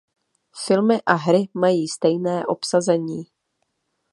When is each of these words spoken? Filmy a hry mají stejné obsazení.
Filmy 0.65 1.01
a 1.05 1.13
hry 1.17 1.49
mají 1.53 1.87
stejné 1.87 2.45
obsazení. 2.45 3.23